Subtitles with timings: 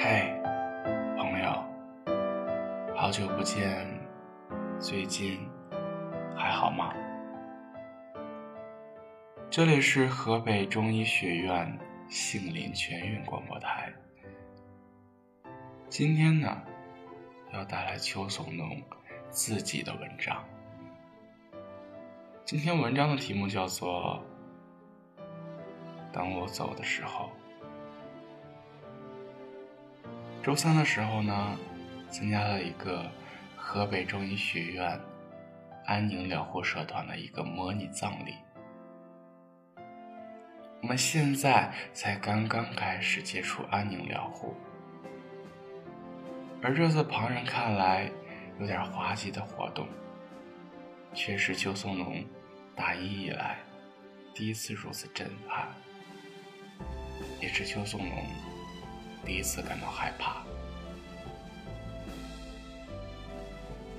[0.00, 0.32] 嘿，
[1.16, 1.64] 朋友，
[2.94, 3.84] 好久不见，
[4.78, 5.50] 最近
[6.36, 6.94] 还好吗？
[9.50, 11.76] 这里是河北中医学院
[12.08, 13.92] 杏林全运广播台。
[15.88, 16.62] 今天呢，
[17.52, 18.80] 要带来邱松农
[19.30, 20.44] 自己的文章。
[22.44, 24.22] 今天文章的题目叫做
[26.12, 27.24] 《当我走的时候》。
[30.48, 31.58] 周三的时候呢，
[32.08, 33.04] 参加了一个
[33.54, 34.98] 河北中医学院
[35.84, 38.34] 安宁疗护社团的一个模拟葬礼。
[40.80, 44.56] 我们现在才刚刚开始接触安宁疗护，
[46.62, 48.10] 而这次旁人看来
[48.58, 49.86] 有点滑稽的活动，
[51.12, 52.24] 却是邱松农
[52.74, 53.58] 大一以来
[54.32, 55.68] 第一次如此震撼，
[57.38, 58.57] 也是邱松龙。
[59.28, 60.42] 第一次感到害怕。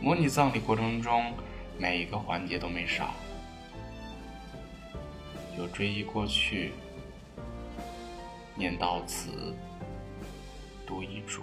[0.00, 1.34] 模拟葬礼过程中，
[1.76, 3.12] 每一个环节都没少，
[5.58, 6.74] 有追忆过去、
[8.54, 9.52] 念悼词、
[10.86, 11.42] 读遗嘱、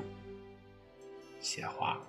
[1.42, 2.00] 写话。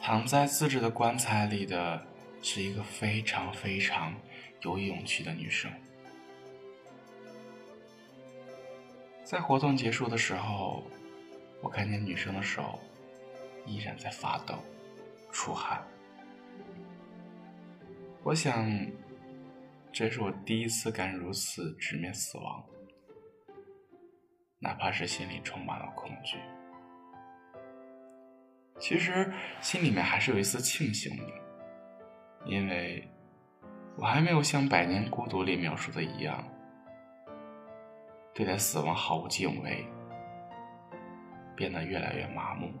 [0.00, 2.06] 躺在自制的棺材里的
[2.42, 4.14] 是一个非常非常
[4.60, 5.68] 有勇气的女生。
[9.24, 10.84] 在活动结束的时候，
[11.62, 12.78] 我看见女生的手
[13.64, 14.54] 依然在发抖、
[15.32, 15.82] 出汗。
[18.22, 18.68] 我想，
[19.90, 22.62] 这是我第一次敢如此直面死亡，
[24.58, 26.36] 哪怕是心里充满了恐惧。
[28.78, 31.24] 其实心里面还是有一丝庆幸的，
[32.44, 33.08] 因为
[33.96, 36.44] 我还没有像《百年孤独》里描述的一样。
[38.34, 39.86] 对待死亡毫无敬畏，
[41.54, 42.72] 变得越来越麻木，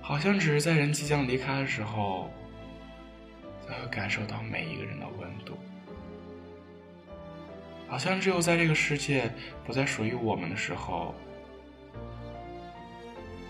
[0.00, 2.30] 好像只是在人即将离开的时候，
[3.66, 5.58] 才会感受到每一个人的温度，
[7.86, 9.30] 好像只有在这个世界
[9.66, 11.14] 不再属于我们的时候，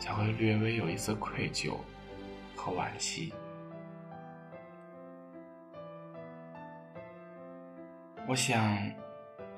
[0.00, 1.76] 才会略微有一丝愧疚
[2.56, 3.32] 和惋惜。
[8.28, 8.78] 我想，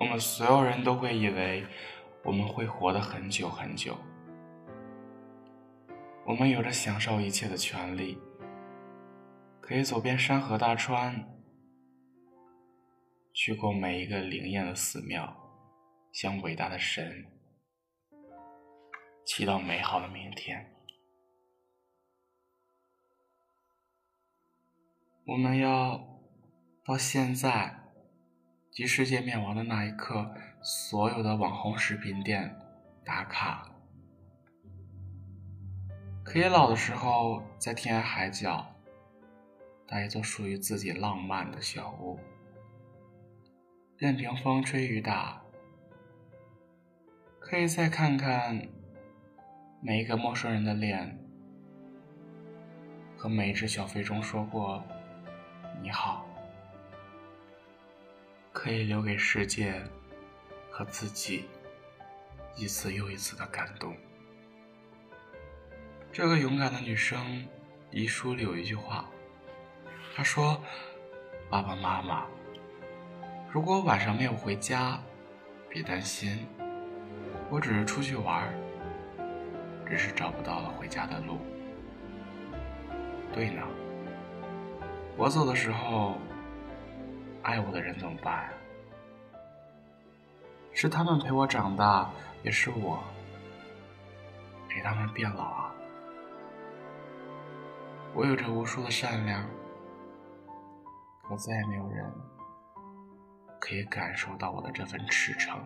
[0.00, 1.64] 我们所有人都会以为
[2.24, 3.94] 我们会活得很久很久，
[6.24, 8.18] 我们有着享受一切的权利，
[9.60, 11.28] 可以走遍山河大川，
[13.34, 15.36] 去过每一个灵验的寺庙，
[16.10, 17.26] 向伟大的神
[19.26, 20.74] 祈祷美好的明天。
[25.26, 26.20] 我们要
[26.84, 27.83] 到现在。
[28.74, 32.56] 即世界灭亡的那一刻，所有的网红食品店
[33.04, 33.70] 打卡，
[36.24, 38.66] 可以老的时候在天涯海角
[39.86, 42.18] 搭一座属于自己浪漫的小屋，
[43.96, 45.40] 任凭风吹雨打，
[47.38, 48.60] 可以再看看
[49.80, 51.16] 每一个陌生人的脸，
[53.16, 54.82] 和每一只小飞虫说过
[55.80, 56.26] 你好。
[58.64, 59.74] 可以留给世界
[60.70, 61.44] 和自己
[62.56, 63.94] 一次又一次的感动。
[66.10, 67.46] 这个勇敢的女生
[67.90, 69.04] 遗书里有一句话，
[70.16, 70.58] 她说
[71.50, 72.26] ：“爸爸妈妈，
[73.52, 74.98] 如果晚上没有回家，
[75.68, 76.46] 别担心，
[77.50, 78.50] 我只是出去玩，
[79.86, 81.38] 只是找不到了回家的路。
[83.30, 83.62] 对呢，
[85.18, 86.16] 我走的时候。”
[87.44, 88.48] 爱我的人怎么办？
[90.72, 92.10] 是他们陪我长大，
[92.42, 92.98] 也是我
[94.68, 95.72] 陪他们变老啊。
[98.12, 99.46] 我有着无数的善良，
[101.28, 102.12] 可再也没有人
[103.60, 105.56] 可以感受到我的这份赤诚。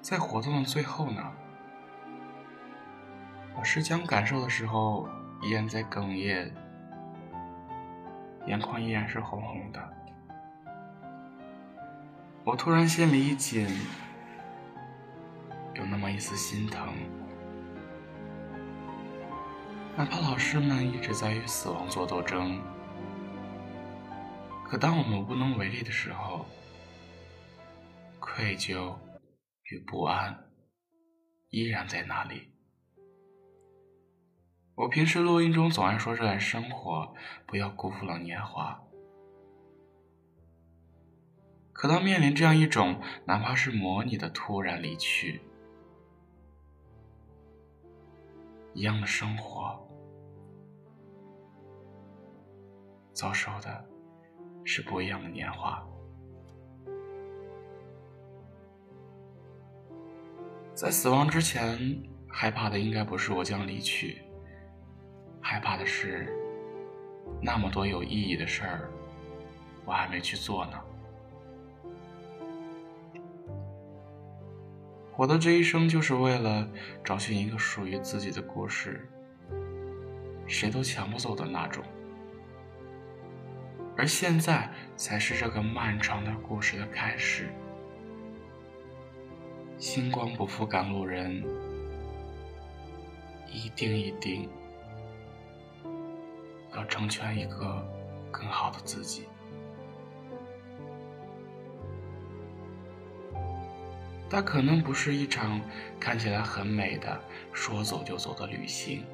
[0.00, 1.32] 在活动的最后呢，
[3.54, 5.08] 我是将感受的时候，
[5.42, 6.52] 依然在哽咽。
[8.46, 9.92] 眼眶依然是红红的，
[12.44, 13.66] 我突然心里一紧，
[15.74, 16.94] 有那么一丝心疼。
[19.96, 22.60] 哪怕老师们一直在与死亡做斗争，
[24.64, 26.46] 可当我们无能为力的时候，
[28.20, 28.96] 愧疚
[29.64, 30.38] 与不安
[31.48, 32.55] 依然在那里。
[34.76, 37.14] 我平时录音中总爱说热爱生活，
[37.46, 38.78] 不要辜负了年华。
[41.72, 45.40] 可当面临这样一种哪怕是模拟的突然离去，
[48.74, 49.82] 一样的生活，
[53.14, 53.82] 遭受的
[54.62, 55.82] 是不一样的年华。
[60.74, 61.78] 在死亡之前，
[62.28, 64.22] 害怕的应该不是我将离去，
[65.48, 66.26] 害怕的是
[67.40, 68.90] 那么多有意义的事儿，
[69.84, 70.80] 我还没去做呢。
[75.14, 76.68] 我的这一生就是为了
[77.04, 79.08] 找寻一个属于自己的故事，
[80.48, 81.84] 谁都抢不走的那种。
[83.96, 87.46] 而现在才是这个漫长的故事的开始。
[89.78, 91.44] 星光不负赶路人，
[93.48, 94.48] 一定一定
[96.86, 97.84] 成全一个
[98.30, 99.26] 更好的自己。
[104.28, 105.60] 它可能不是一场
[106.00, 107.20] 看起来很美的
[107.52, 109.04] 说走就走的旅行，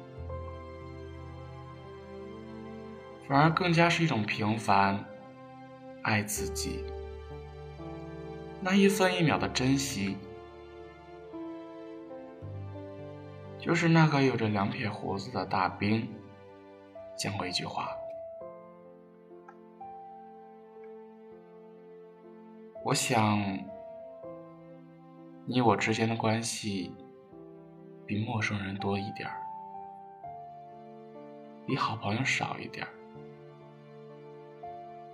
[3.27, 5.05] 反而更加是一种平凡，
[6.01, 6.83] 爱自己，
[8.59, 10.17] 那一分一秒的珍惜，
[13.59, 16.09] 就是那个有着两撇胡子的大兵
[17.23, 17.95] 讲过一句话
[22.83, 23.39] ：“我想。”
[25.47, 26.93] 你我之间的关系，
[28.05, 29.41] 比陌生人多一点儿，
[31.65, 32.91] 比好朋友少一点儿，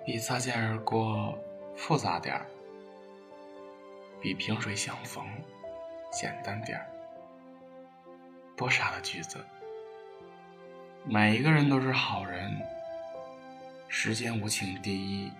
[0.03, 1.37] 比擦肩而过
[1.75, 2.47] 复杂点儿，
[4.19, 5.23] 比萍水相逢
[6.11, 6.89] 简单点儿。
[8.57, 9.37] 多傻的句子！
[11.05, 12.59] 每一个人都是好人，
[13.87, 15.31] 世间无情第一，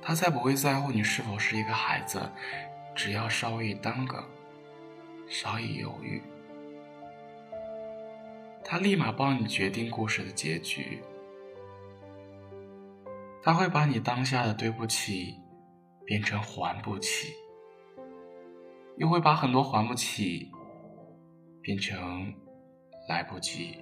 [0.00, 2.30] 他才不会在乎你是否是一个孩子。
[2.94, 4.24] 只要稍一耽搁，
[5.28, 6.20] 稍一犹豫，
[8.64, 11.00] 他立马帮你决定故事的结局。
[13.40, 15.36] 他会把你当下的对不起
[16.04, 17.34] 变成还不起，
[18.96, 20.50] 又会把很多还不起
[21.62, 22.34] 变成
[23.08, 23.78] 来不及。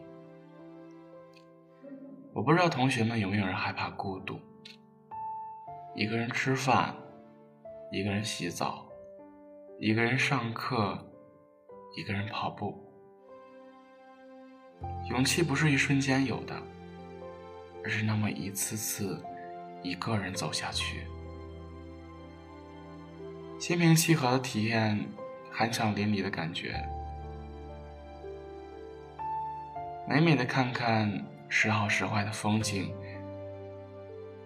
[2.36, 4.38] 我不知道同学们有没有人害怕孤独，
[5.94, 6.94] 一个人吃饭，
[7.90, 8.84] 一个人洗澡。
[9.78, 10.98] 一个人上课，
[11.96, 12.78] 一个人跑步。
[15.08, 16.54] 勇气不是一瞬间有的，
[17.82, 19.18] 而是那么一次次
[19.82, 21.06] 一个人走下去，
[23.58, 25.06] 心平气和的体验
[25.54, 26.86] 酣畅淋漓的感觉，
[30.06, 32.94] 美美的看看时好时坏的风景。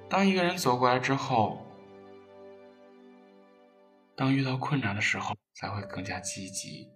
[0.09, 1.59] 当一个人走过来之后。
[4.17, 6.87] 当遇到困难的时候，才会更加积极、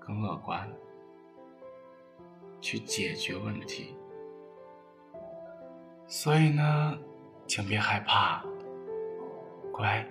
[0.00, 0.68] 更乐观，
[2.60, 3.96] 去解决问题。
[6.08, 6.98] 所以呢，
[7.46, 8.44] 请别害怕，
[9.72, 10.04] 乖，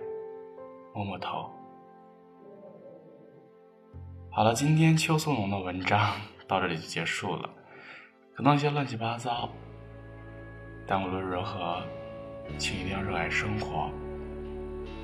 [0.93, 1.51] 摸摸头。
[4.31, 6.15] 好了，今天邱松龙的文章
[6.47, 7.49] 到这里就结束了，
[8.39, 9.49] 可能一些乱七八糟，
[10.87, 11.83] 但无论如何，
[12.57, 13.91] 请一定要热爱生活。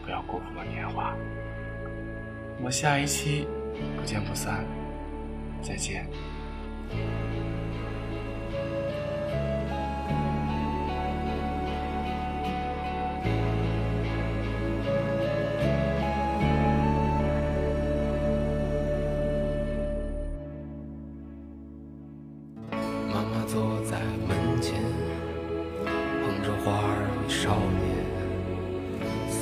[0.05, 1.13] 不要辜负了年华。
[2.57, 3.45] 我们下一期
[3.97, 4.63] 不见不散，
[5.61, 6.07] 再见。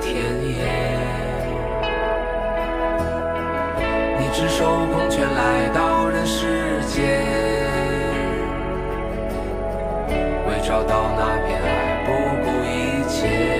[0.00, 0.64] 田野，
[4.18, 7.24] 你赤手空拳来到人世间，
[10.48, 12.12] 为找到那片爱不
[12.44, 13.55] 顾一切。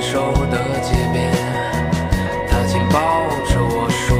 [0.00, 1.30] 手的街边
[2.48, 4.16] 他紧抱着我说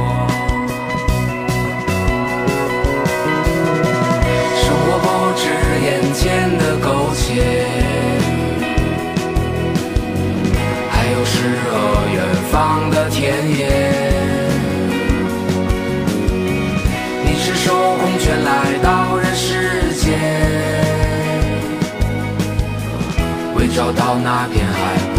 [4.61, 5.05] 生活不
[5.37, 5.43] 止
[5.85, 7.65] 眼前的苟且
[10.89, 11.71] 还有诗和
[12.13, 12.17] 远
[12.51, 13.61] 方的田野。
[17.23, 20.19] 你赤手空拳来到人世间
[23.55, 25.14] 为找到那片海。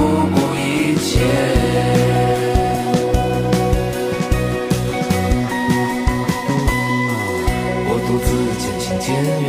[7.88, 9.46] 我独自渐行渐远，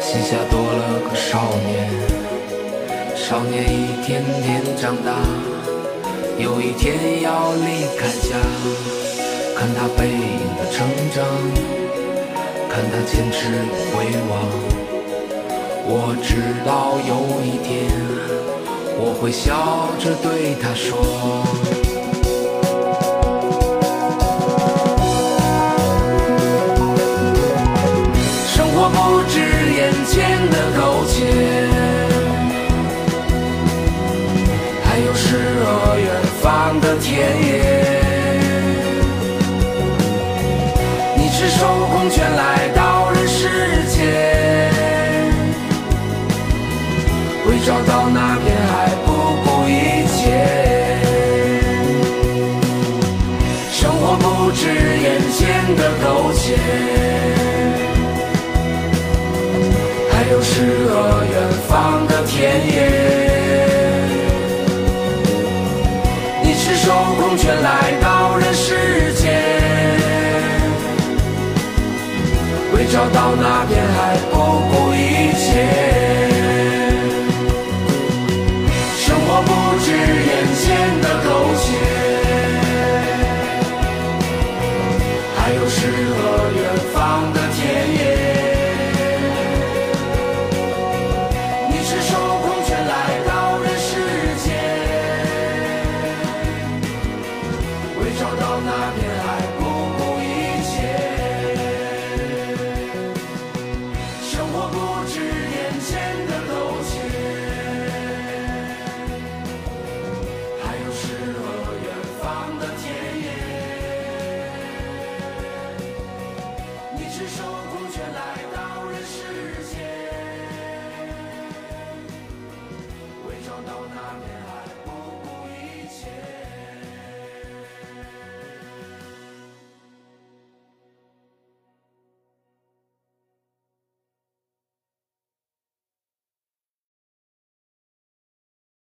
[0.00, 1.68] 膝下多了个少年。
[3.14, 5.20] 少年一天天长大，
[6.38, 8.38] 有一天要离开家，
[9.54, 11.22] 看他背影的成长，
[12.70, 13.58] 看他坚持的
[13.92, 13.94] 回
[14.30, 14.32] 望。
[15.88, 16.30] 我知
[16.64, 17.10] 道有
[17.44, 18.55] 一天。
[18.98, 20.96] 我会笑着对他说：
[28.48, 29.38] 生活不止
[29.76, 30.14] 眼前
[30.50, 31.14] 的苟且，
[34.82, 36.08] 还有诗和远
[36.40, 37.06] 方的田
[37.44, 37.48] 野。
[41.16, 44.72] 你赤手空拳来到人世间，
[47.46, 48.35] 为找到那。